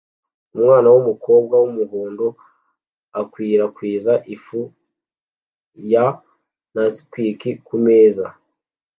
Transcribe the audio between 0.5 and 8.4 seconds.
Umwana wumukobwa wumuhondo akwirakwiza ifu ya Nesquik kumeza